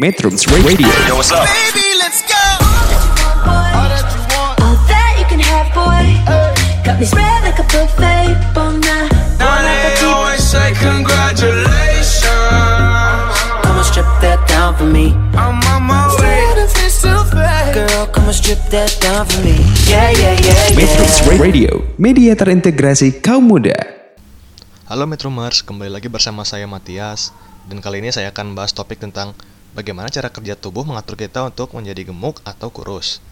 [0.00, 1.44] Metrums Radio Yo, what's up?
[1.44, 2.40] Baby, let's go.
[3.44, 6.16] All that you can have, boy.
[6.80, 8.32] Got me spread like a buffet.
[8.56, 9.12] Bon night.
[9.36, 12.24] Now they always say congratulations.
[13.60, 15.12] Come and strip that down for me.
[15.36, 16.40] I'm on my way.
[17.76, 19.60] Girl, come and strip that down for me.
[19.92, 21.36] Yeah, yeah, yeah, Metrums yeah.
[21.36, 23.76] Radio Media terintegrasi kaum muda
[24.88, 27.32] Halo Metromers, kembali lagi bersama saya Matias
[27.68, 29.36] Dan kali ini saya akan bahas topik tentang
[29.72, 33.24] Bagaimana cara kerja tubuh mengatur kita untuk menjadi gemuk atau kurus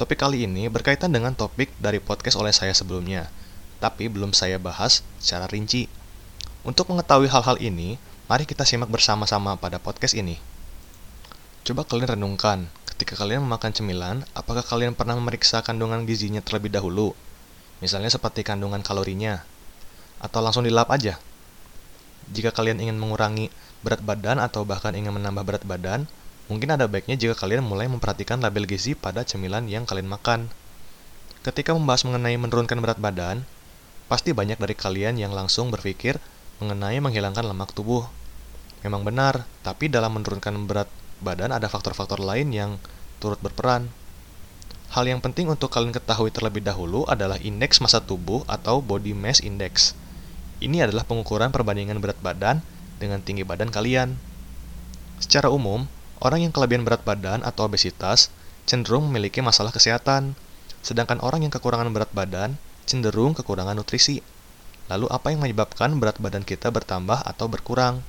[0.00, 3.28] Topik kali ini berkaitan dengan topik dari podcast oleh saya sebelumnya
[3.76, 5.92] Tapi belum saya bahas secara rinci
[6.64, 10.40] Untuk mengetahui hal-hal ini, mari kita simak bersama-sama pada podcast ini
[11.62, 17.14] Coba kalian renungkan, ketika kalian memakan cemilan, apakah kalian pernah memeriksa kandungan gizinya terlebih dahulu?
[17.78, 19.46] Misalnya seperti kandungan kalorinya,
[20.18, 21.22] atau langsung dilap aja.
[22.32, 23.52] Jika kalian ingin mengurangi
[23.84, 26.08] berat badan atau bahkan ingin menambah berat badan,
[26.48, 30.48] mungkin ada baiknya jika kalian mulai memperhatikan label gizi pada cemilan yang kalian makan.
[31.44, 33.44] Ketika membahas mengenai menurunkan berat badan,
[34.08, 36.16] pasti banyak dari kalian yang langsung berpikir
[36.62, 38.08] mengenai menghilangkan lemak tubuh.
[38.80, 40.88] Memang benar, tapi dalam menurunkan berat
[41.20, 42.70] badan ada faktor-faktor lain yang
[43.22, 43.92] turut berperan.
[44.92, 49.40] Hal yang penting untuk kalian ketahui terlebih dahulu adalah indeks massa tubuh atau body mass
[49.40, 49.96] index.
[50.62, 52.62] Ini adalah pengukuran perbandingan berat badan
[53.02, 54.14] dengan tinggi badan kalian.
[55.18, 55.90] Secara umum,
[56.22, 58.30] orang yang kelebihan berat badan atau obesitas
[58.62, 60.38] cenderung memiliki masalah kesehatan,
[60.86, 62.54] sedangkan orang yang kekurangan berat badan
[62.86, 64.22] cenderung kekurangan nutrisi.
[64.86, 68.06] Lalu apa yang menyebabkan berat badan kita bertambah atau berkurang?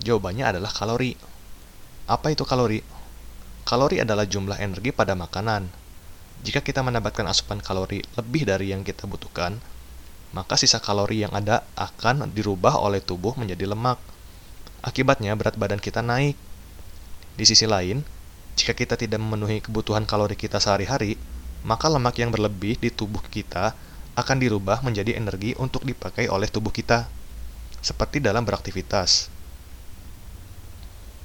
[0.00, 1.20] Jawabannya adalah kalori.
[2.08, 2.80] Apa itu kalori?
[3.68, 5.68] Kalori adalah jumlah energi pada makanan.
[6.44, 9.60] Jika kita mendapatkan asupan kalori lebih dari yang kita butuhkan,
[10.34, 14.02] maka sisa kalori yang ada akan dirubah oleh tubuh menjadi lemak.
[14.82, 16.34] Akibatnya berat badan kita naik.
[17.38, 18.02] Di sisi lain,
[18.58, 21.14] jika kita tidak memenuhi kebutuhan kalori kita sehari-hari,
[21.62, 23.78] maka lemak yang berlebih di tubuh kita
[24.18, 27.06] akan dirubah menjadi energi untuk dipakai oleh tubuh kita,
[27.78, 29.30] seperti dalam beraktivitas.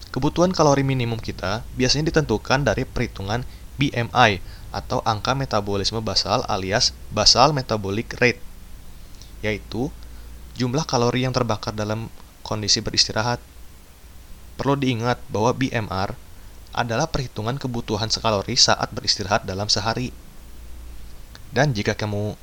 [0.10, 3.46] Kebutuhan kalori minimum kita biasanya ditentukan dari perhitungan
[3.78, 4.42] BMI
[4.74, 8.49] atau angka metabolisme basal alias basal metabolic rate
[9.40, 9.94] yaitu
[10.60, 12.12] jumlah kalori yang terbakar dalam
[12.44, 13.40] kondisi beristirahat.
[14.60, 16.12] Perlu diingat bahwa BMR
[16.76, 20.12] adalah perhitungan kebutuhan sekalori saat beristirahat dalam sehari.
[21.50, 22.36] Dan jika kamu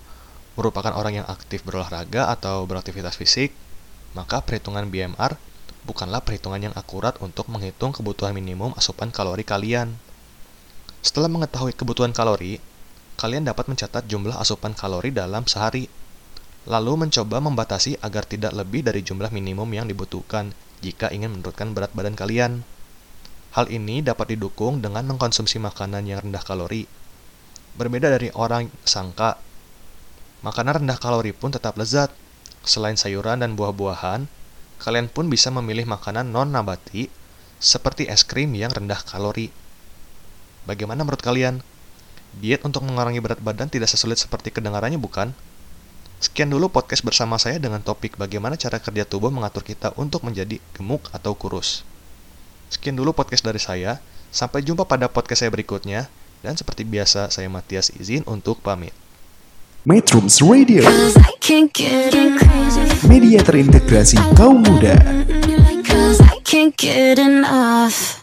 [0.56, 3.52] merupakan orang yang aktif berolahraga atau beraktivitas fisik,
[4.16, 5.36] maka perhitungan BMR
[5.84, 9.94] bukanlah perhitungan yang akurat untuk menghitung kebutuhan minimum asupan kalori kalian.
[11.04, 12.58] Setelah mengetahui kebutuhan kalori,
[13.20, 15.86] kalian dapat mencatat jumlah asupan kalori dalam sehari
[16.66, 20.50] lalu mencoba membatasi agar tidak lebih dari jumlah minimum yang dibutuhkan
[20.82, 22.66] jika ingin menurunkan berat badan kalian.
[23.54, 26.84] Hal ini dapat didukung dengan mengkonsumsi makanan yang rendah kalori.
[27.78, 29.40] Berbeda dari orang sangka,
[30.44, 32.12] makanan rendah kalori pun tetap lezat.
[32.66, 34.26] Selain sayuran dan buah-buahan,
[34.82, 37.08] kalian pun bisa memilih makanan non-nabati
[37.62, 39.48] seperti es krim yang rendah kalori.
[40.66, 41.62] Bagaimana menurut kalian?
[42.36, 45.32] Diet untuk mengurangi berat badan tidak sesulit seperti kedengarannya bukan?
[46.16, 50.56] Sekian dulu podcast bersama saya dengan topik bagaimana cara kerja tubuh mengatur kita untuk menjadi
[50.72, 51.84] gemuk atau kurus.
[52.72, 54.00] Sekian dulu podcast dari saya,
[54.32, 56.08] sampai jumpa pada podcast saya berikutnya,
[56.40, 58.96] dan seperti biasa saya Matias izin untuk pamit.
[59.84, 60.82] Metrums Radio.
[63.06, 64.96] Media terintegrasi kaum muda